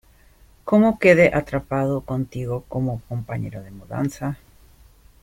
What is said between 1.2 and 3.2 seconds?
atrapado contigo como